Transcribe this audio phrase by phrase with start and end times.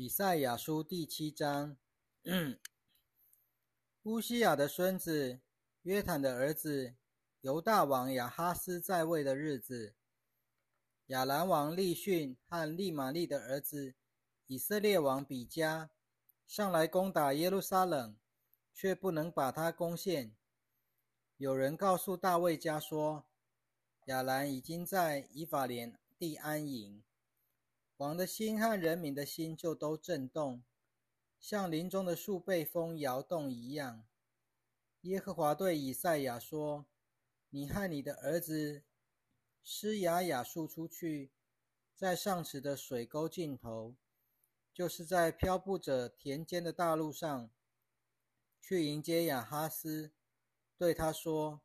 [0.00, 1.76] 以赛亚书第七章，
[4.04, 5.42] 乌西亚的孙子
[5.82, 6.94] 约坦的儿子
[7.42, 9.94] 犹大王亚哈斯在位的日子，
[11.08, 13.94] 亚兰王利逊和利玛利的儿子
[14.46, 15.90] 以色列王比加
[16.46, 18.16] 上来攻打耶路撒冷，
[18.72, 20.34] 却不能把他攻陷。
[21.36, 23.26] 有人告诉大卫家说，
[24.06, 27.02] 亚兰已经在以法莲地安营。
[28.00, 30.62] 王的心和人民的心就都震动，
[31.38, 34.06] 像林中的树被风摇动一样。
[35.02, 36.86] 耶和华对以赛亚说
[37.50, 38.84] ：“你和你的儿子
[39.62, 41.30] 施雅雅树出去，
[41.94, 43.94] 在上池的水沟尽头，
[44.72, 47.50] 就是在漂布者田间的大路上，
[48.62, 50.10] 去迎接亚哈斯，
[50.78, 51.60] 对他说：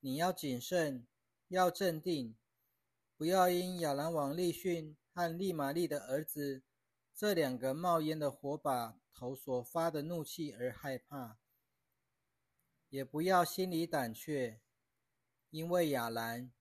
[0.00, 1.06] 你要谨慎，
[1.48, 2.36] 要镇定，
[3.16, 6.64] 不要因亚兰王利逊。”和利玛利的儿子
[7.14, 11.38] 这两个冒烟的火把头所发的怒气而害怕，
[12.88, 14.60] 也不要心里胆怯，
[15.50, 16.52] 因为亚兰、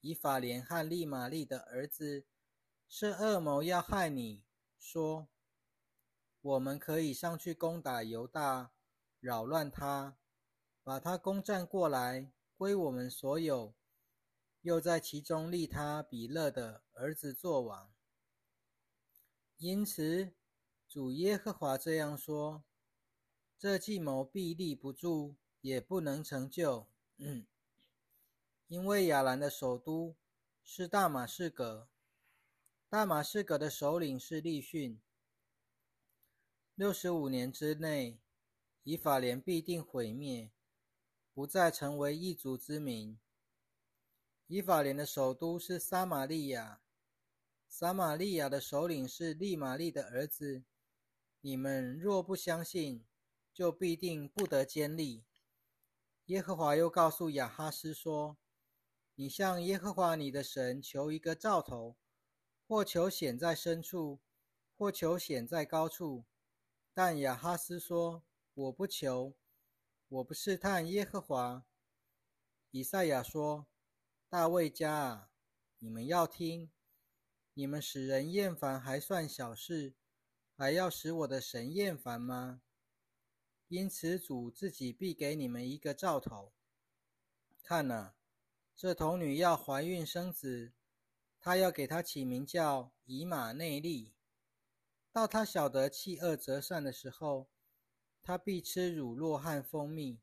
[0.00, 2.26] 以法莲和利玛利的儿子
[2.88, 4.42] 是恶魔要害你，
[4.76, 5.28] 说
[6.40, 8.72] 我们可以上去攻打犹大，
[9.20, 10.18] 扰乱他，
[10.82, 13.76] 把他攻占过来归我们所有。
[14.62, 17.91] 又在其中立他比勒的儿子做王，
[19.64, 20.32] 因此
[20.88, 22.64] 主耶和华这样说：
[23.56, 26.88] 这计谋必立不住，也不能成就。
[28.66, 30.16] 因为亚兰的首都
[30.64, 31.88] 是大马士革，
[32.88, 35.00] 大马士革的首领是利逊。
[36.74, 38.18] 六十五年之内，
[38.82, 40.50] 以法莲必定毁灭，
[41.32, 43.16] 不再成为一族之民。
[44.48, 46.81] 以法莲的首都是撒玛利亚，
[47.74, 50.62] 撒玛利亚的首领是利玛利的儿子。
[51.40, 53.02] 你们若不相信，
[53.54, 55.24] 就必定不得坚立。
[56.26, 58.36] 耶和华又告诉亚哈斯说
[59.16, 61.96] ：“你向耶和华你的神求一个兆头，
[62.68, 64.20] 或求显在深处，
[64.76, 66.26] 或求显在高处。”
[66.92, 68.22] 但亚哈斯说
[68.52, 69.34] ：“我不求，
[70.08, 71.64] 我不试探耶和华。”
[72.70, 73.66] 以赛亚说。
[74.28, 75.30] 大卫家啊，
[75.78, 76.70] 你们要听！
[77.54, 79.94] 你们使人厌烦还算小事，
[80.56, 82.62] 还要使我的神厌烦吗？
[83.68, 86.52] 因此主自己必给你们一个兆头。
[87.62, 88.14] 看哪，
[88.74, 90.72] 这童女要怀孕生子，
[91.38, 94.12] 他要给她起名叫以马内利。
[95.10, 97.48] 到他晓得弃恶择善的时候，
[98.22, 100.20] 他必吃乳酪和蜂蜜。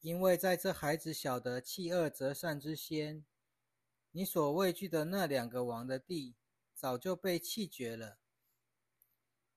[0.00, 3.24] 因为在这孩子晓得弃恶择善之先，
[4.12, 6.34] 你所畏惧的那两个王的地
[6.74, 8.18] 早就被弃绝了。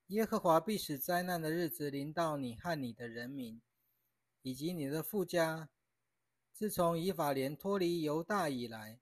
[0.08, 3.60] 耶和华必使灾难的日子临到你和你的人民，
[4.42, 5.70] 以及你的富家。
[6.52, 9.00] 自从以法莲脱离犹大以来，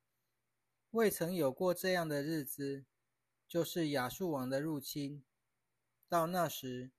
[0.90, 2.84] 未曾有过这样的日子，
[3.46, 5.24] 就是亚述王的入侵。
[6.08, 6.92] 到那时，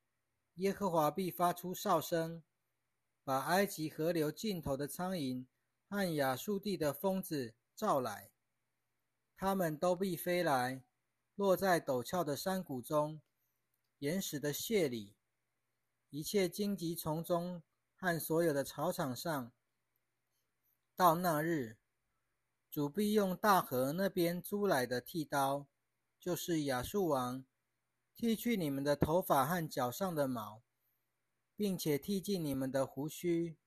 [0.56, 2.44] 耶和华必发出哨声。
[3.26, 5.46] 把埃及河流尽头的苍蝇
[5.88, 8.33] 和亚述地的疯子召来，
[9.44, 10.86] 他们都必飞来，
[11.36, 13.20] 落在陡峭的山谷中、
[14.00, 15.18] 岩石的穴里、
[16.10, 17.62] 一切荆棘丛中
[17.94, 19.52] 和所有的草场上。
[20.96, 21.76] 到那日，
[22.72, 25.68] 主必用大河那边租来的剃刀，
[26.18, 27.44] 就是亚述王，
[28.16, 30.64] 剃去你们的头发和脚上的毛。
[31.58, 33.58] 并且剃尽你们的胡须。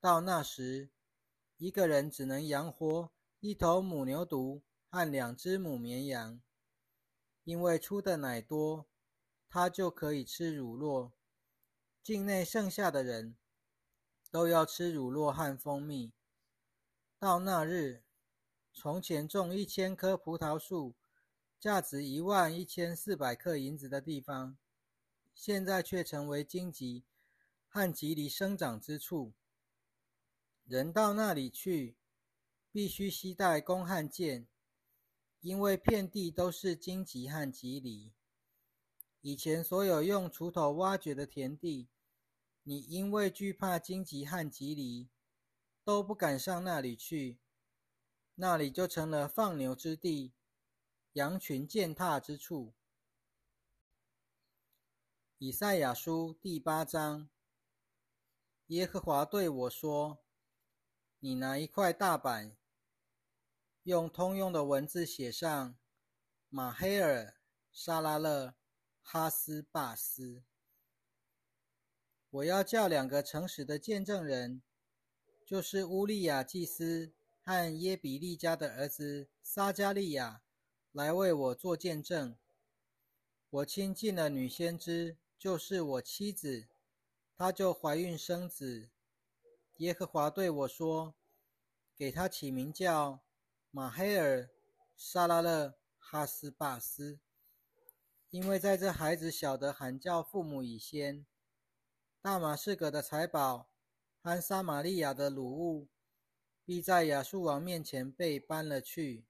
[0.00, 0.90] 到那时，
[1.58, 6.40] 一个人只能养活一头母牛犊和两只母绵羊，
[7.44, 8.86] 因为出的奶多，
[9.48, 11.12] 他就可以吃乳酪。
[12.02, 13.36] 境内剩下的人
[14.30, 16.12] 都要吃乳酪和蜂蜜。
[17.18, 18.04] 到那日，
[18.72, 20.94] 从前种一千棵葡萄树，
[21.58, 24.56] 价值一万一千四百克银子的地方。
[25.34, 27.04] 现在却成为荆棘
[27.68, 29.34] 和棘藜生长之处。
[30.64, 31.96] 人到那里去，
[32.72, 34.46] 必须携带弓和箭，
[35.46, 38.10] 因为遍地都是荆棘和棘藜。
[39.20, 41.86] 以前所有用锄头挖掘的田地，
[42.64, 45.08] 你因为惧怕荆棘和棘藜，
[45.84, 47.38] 都不敢上那里去，
[48.34, 50.32] 那里就成了放牛之地，
[51.12, 52.74] 羊群践踏之处。
[55.38, 57.28] 以赛亚书第八章，
[58.66, 60.18] 耶和华对我说
[61.20, 62.56] ：“你拿一块大板，
[63.86, 65.76] 用通用的文字写上：
[66.48, 67.36] 马黑尔、
[67.70, 68.56] 沙拉勒
[69.00, 70.42] 哈斯巴斯。
[72.30, 74.60] 我要叫两个诚实的见证人，
[75.44, 80.42] 就是乌利亚祭司和耶比利家的儿子撒加利亚，
[80.90, 82.36] 来为我做见证。
[83.48, 86.66] 我亲近了女先知，就是我妻子，
[87.36, 88.90] 她就怀孕生子。
[89.76, 91.14] 耶和华对我说
[91.94, 93.20] ：“给她起名叫
[93.76, 94.44] 马黑尔·
[94.96, 95.66] 沙拉勒·
[95.98, 97.20] 哈斯巴斯，
[98.30, 101.26] 因为在这孩子小的喊叫父母以先，
[102.22, 103.68] 大马士革的财宝
[104.22, 105.90] 和撒玛利亚的鲁物，
[106.64, 109.26] 必在亚述王面前被搬了去。”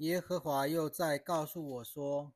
[0.00, 2.34] 耶和华又再告诉我说。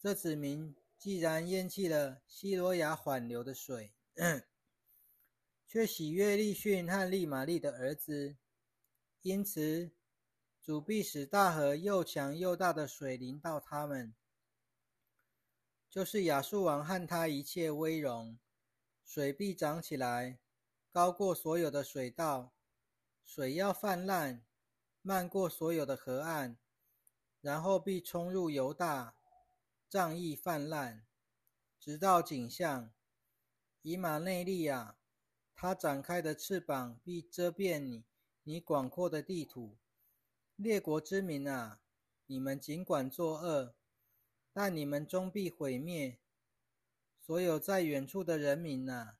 [0.00, 3.92] 这子民既然咽弃了希罗亚缓流的水，
[5.68, 8.38] 却喜悦利逊和利玛利的儿子，
[9.26, 9.90] 因此
[10.62, 14.14] 主必使大河又强又大的水淋到他们，
[15.90, 18.38] 就是亚述王和他一切威荣，
[19.04, 20.38] 水必涨起来，
[20.92, 22.54] 高过所有的水道，
[23.24, 24.44] 水要泛滥，
[25.02, 26.56] 漫过所有的河岸，
[27.40, 29.16] 然后必冲入犹大。
[29.88, 31.04] 仗义泛滥，
[31.80, 32.92] 直到景象。
[33.82, 34.96] 以马内利亚，
[35.56, 38.04] 他展开的翅膀必遮遍你，
[38.48, 39.76] 你广阔的地土。
[40.54, 41.80] 列国之民啊，
[42.26, 43.74] 你们尽管作恶，
[44.52, 46.20] 但你们终必毁灭。
[47.20, 49.18] 所有在远处的人民啊，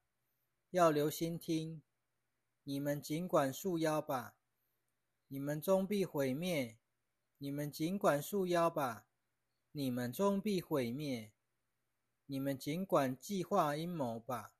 [0.70, 1.82] 要留心听。
[2.62, 4.36] 你们尽管束腰吧，
[5.26, 6.78] 你们终必毁灭。
[7.38, 9.08] 你们尽管束腰吧。
[9.72, 11.32] 你们终必毁灭。
[12.26, 14.54] 你们尽管计划阴谋吧，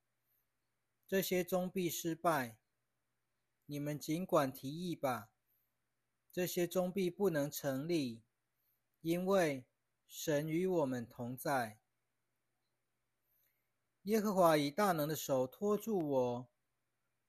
[1.07, 2.59] 这些终必失败。
[3.69, 5.29] 你们尽管提议吧，
[6.31, 8.23] 这些终必不能成立，
[9.01, 9.65] 因为
[10.07, 11.77] 神与我们同在。
[14.03, 16.49] 耶和华以大能的手托住我，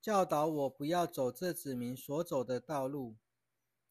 [0.01, 3.17] 教导我不要走这子民所走的道路。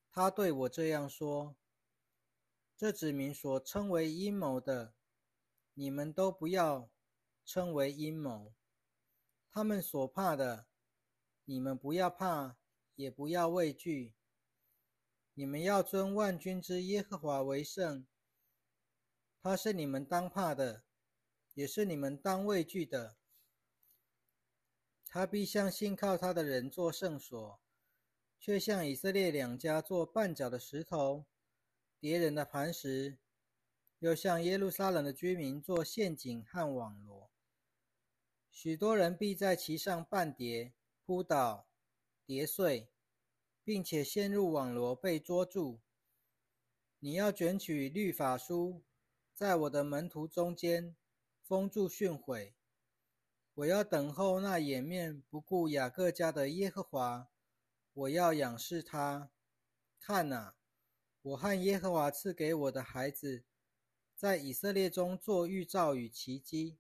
[0.10, 1.58] 他对我这样说。
[2.78, 4.94] 这子民所称为阴谋的，
[5.74, 6.90] 你们都不要
[7.44, 8.54] 称为阴谋；
[9.50, 10.68] 他们所怕的，
[11.50, 12.58] 你们不要怕，
[12.96, 14.14] 也不要畏惧。
[15.34, 18.06] 你们要尊万军之耶和华为圣，
[19.42, 20.84] 他是你们当怕的，
[21.54, 23.16] 也是你们当畏惧的。
[25.06, 27.62] 他必向信靠他的人做圣所，
[28.38, 31.28] 却向以色列两家做绊脚的石头。
[31.98, 33.18] 敌人的磐石，
[34.00, 37.32] 又向耶路撒冷的居民做陷阱和网罗。
[38.52, 40.74] 许多人必在其上绊跌、
[41.08, 41.70] 扑倒、
[42.26, 42.90] 跌碎，
[43.64, 45.80] 并且陷入网罗被捉住。
[47.00, 48.84] 你要卷取律法书，
[49.34, 50.98] 在我的门徒中间
[51.42, 52.52] 封住训诲。
[53.54, 57.30] 我要等候那掩面不顾雅各家的耶和华，
[57.94, 59.32] 我要仰视他。
[60.02, 60.58] 看哪！
[61.22, 63.46] 我和耶和华赐给我的孩子，
[64.14, 66.80] 在以色列中做预兆与奇迹，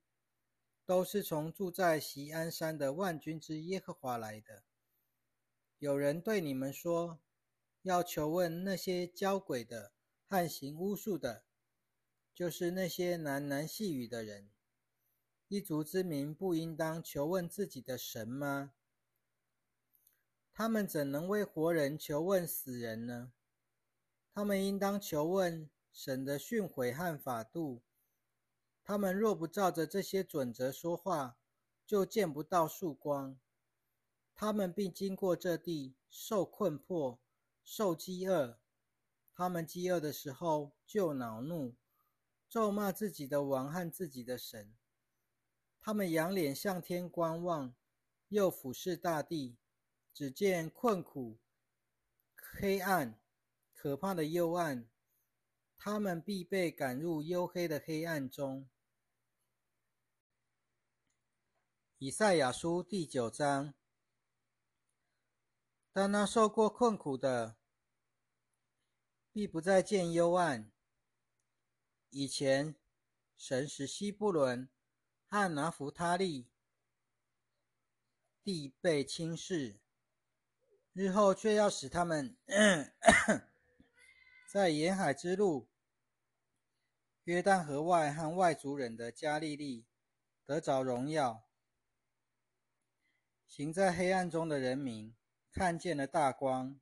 [0.88, 4.64] 都是从住在锡安山的万军之耶和华来的。
[5.80, 7.20] 有人对你们说，
[7.82, 9.92] 要求问那些教鬼的
[10.30, 11.44] 和行巫术的，
[12.34, 14.50] 就是那些喃喃细语的人。
[15.50, 18.72] 一族之民不应当求问自己的神吗？
[20.54, 23.34] 他们怎能为活人求问死人呢？
[24.34, 27.82] 他们应当求问神的训诲和法度。
[28.88, 31.38] 他们若不照着这些准则说话，
[31.86, 33.38] 就见不到曙光。
[34.34, 37.20] 他们必经过这地，受困迫，
[37.66, 38.62] 受饥饿。
[39.36, 41.76] 他们饥饿的时候，就恼怒，
[42.48, 44.74] 咒骂自己的王和自己的神。
[45.82, 47.76] 他们仰脸向天观望，
[48.30, 49.58] 又俯视大地，
[50.14, 51.40] 只见困苦、
[52.38, 53.20] 黑暗。
[53.74, 54.88] 可怕的幽暗，
[55.78, 58.70] 他们必被赶入黝黑的黑暗中。
[62.00, 63.74] 以赛亚书第九章。
[65.92, 67.58] 但那受过困苦的，
[69.32, 70.72] 必不再见幽暗。
[72.12, 72.76] 以前，
[73.36, 74.70] 神使西布伦
[75.26, 76.52] 和拿弗他利
[78.44, 79.80] 地被轻视，
[80.94, 82.38] 日后却要使他们。
[84.48, 85.68] 在沿海之路、
[87.24, 89.88] 约旦河外和外族人的加利利
[90.46, 91.47] 得着荣耀。
[93.48, 95.16] 行在黑暗中的人民
[95.52, 96.80] 看见了大光。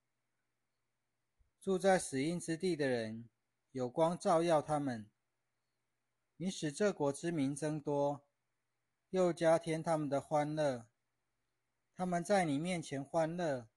[1.61, 3.29] 住在死荫之地的人
[3.71, 5.09] 有光照耀他们。
[6.37, 8.21] 你使这国之民增多，
[9.09, 10.85] 又加添他们的欢乐。
[11.95, 13.69] 他们在你面前欢乐，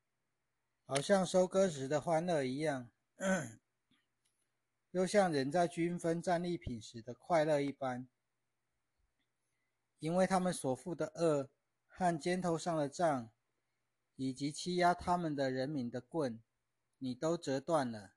[0.84, 2.90] 好像收割时的欢乐一样，
[4.90, 8.08] 又像人在均分战利品时的快乐一般。
[10.00, 11.48] 因为他们所负的恶
[11.98, 13.28] 和肩头上的杖，
[14.14, 16.40] 以及欺压他们的人民的棍，
[16.98, 18.12] 你都折断了，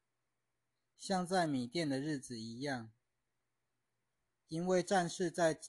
[1.00, 2.94] 像在米店的日子一样。
[4.50, 5.60] 因为战士在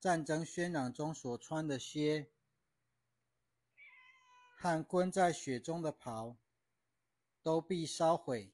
[0.00, 2.32] 战争喧嚷中所穿的靴，
[4.56, 6.36] 和滚在雪中的袍，
[7.40, 8.52] 都必烧毁，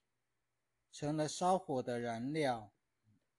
[0.93, 2.71] 成了烧火的燃料。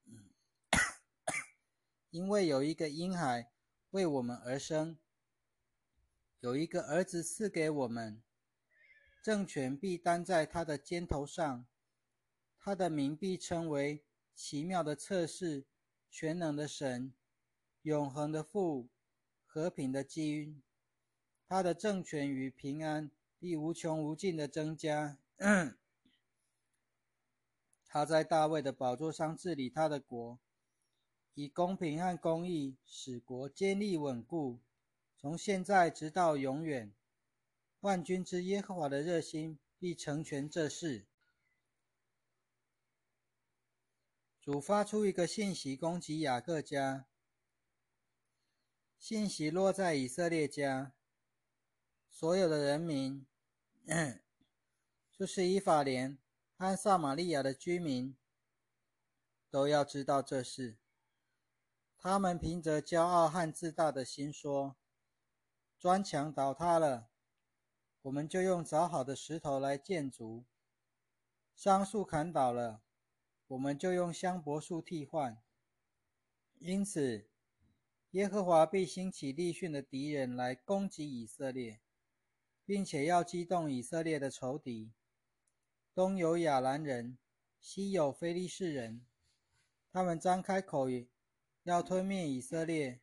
[2.10, 3.52] 因为有一个婴孩
[3.90, 4.98] 为我们而生，
[6.42, 8.20] 有一个儿子赐给我们，
[9.22, 11.64] 政权必担在他的肩头上，
[12.58, 14.02] 他的名必称为
[14.34, 15.64] 奇妙的测试。
[16.10, 17.14] 全能的神，
[17.82, 18.90] 永恒的父，
[19.46, 20.62] 和平的基因，
[21.48, 25.16] 他的政权与平安必无穷无尽的增加。
[27.86, 30.38] 他在大卫的宝座上治理他的国，
[31.32, 34.60] 以公平和公义使国坚立稳固，
[35.22, 36.92] 从现在直到永远。
[37.78, 41.06] 万军之耶和华的热心必成全这事。
[44.40, 47.06] 主发出一个信息攻击雅各家，
[48.98, 50.92] 信息落在以色列家，
[52.10, 53.24] 所有的人民，
[55.16, 56.18] 就是以法莲
[56.56, 58.16] 和撒玛利亚的居民，
[59.48, 60.78] 都要知道这事。
[61.96, 64.76] 他们凭着骄傲和自大的心说
[65.82, 67.08] ：“砖墙倒塌了，
[68.02, 70.44] 我们就用凿好的石头来建筑；
[71.56, 72.84] 桑树砍倒了。”
[73.48, 75.42] 我们就用香柏树替换。
[76.60, 77.28] 因此，
[78.12, 81.80] 耶和华必兴起利逊的敌人来攻击以色列，
[82.64, 84.92] 并且要激动以色列的仇敌。
[85.92, 87.18] 东有亚兰人，
[87.58, 89.04] 西有非利士人，
[89.90, 90.86] 他们张开口
[91.64, 93.00] 要吞灭以色列。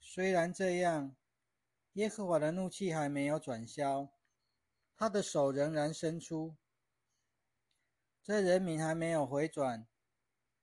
[0.00, 1.14] 虽然这样，
[1.94, 4.08] 耶和华的怒气还没有转消，
[4.96, 6.56] 他的手仍然伸出。
[8.22, 9.86] 这人民还没有回转，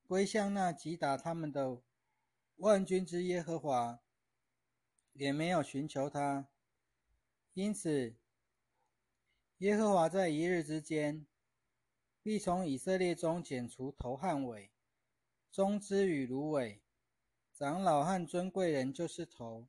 [0.08, 1.82] 归向那击打他们的
[2.56, 4.00] 万军之耶和华，
[5.14, 6.48] 也没有寻求他。
[7.54, 8.16] 因此，
[9.58, 11.28] 耶和华在一日之间，
[12.24, 14.72] 必从以色列中剪除头和尾，
[15.52, 16.82] 中之与芦苇，
[17.54, 19.68] 长老和尊贵人就是头，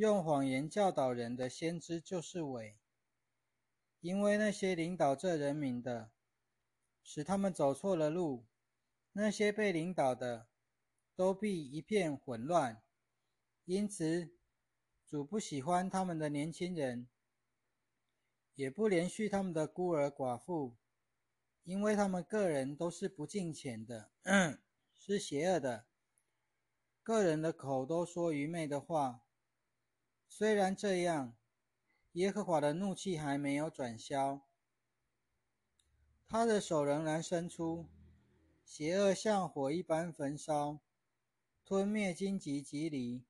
[0.00, 2.78] 用谎言教导人的先知就是伪，
[4.00, 6.10] 因为那些领导这人民的。
[7.02, 8.46] 使他们走错了路，
[9.12, 10.48] 那些被领导的
[11.14, 12.82] 都必一片混乱。
[13.66, 14.30] 因此，
[15.06, 17.06] 主不喜欢他们的年轻人，
[18.54, 20.78] 也不连续他们的孤儿寡妇，
[21.64, 24.10] 因为他们个人都是不敬虔的，
[24.96, 25.84] 是邪恶的，
[27.02, 29.26] 个人的口都说愚昧的话。
[30.32, 31.36] 虽然这样，
[32.12, 34.40] 耶和华的怒气还没有转消。
[36.26, 37.88] 他的手仍然伸出，
[38.64, 40.78] 邪恶像火一般焚烧，
[41.64, 43.24] 吞灭荆棘棘藜，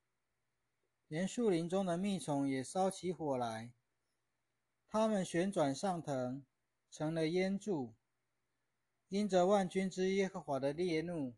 [1.08, 3.72] 连树林中的蜜虫也烧起火来。
[4.86, 6.44] 它们旋转上腾，
[6.90, 7.94] 成了烟柱。
[9.08, 11.34] 因着万军之耶和华的烈怒，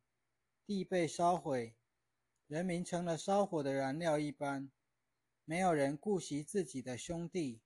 [0.66, 1.76] 地被烧毁，
[2.48, 4.70] 人民成了烧火的燃料一般。
[5.44, 7.60] 没有人顾惜自己的兄弟，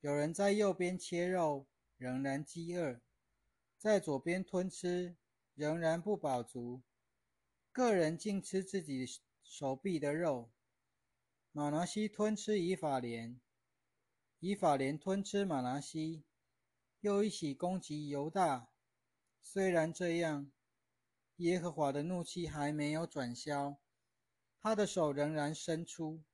[0.00, 1.66] 有人在右边切肉。
[1.96, 3.00] 仍然饥饿，
[3.78, 5.16] 在左边吞吃，
[5.54, 6.82] 仍然不饱足。
[7.70, 9.06] 个人竟吃自己
[9.44, 10.50] 手臂的肉。
[11.52, 13.40] 马拿西吞吃以法莲，
[14.40, 16.24] 以法莲吞吃马拿西，
[17.00, 18.68] 又一起攻击犹大。
[19.40, 20.50] 虽然这样，
[21.36, 23.78] 耶和华的怒气还没有转消，
[24.60, 26.24] 他的手仍然伸出。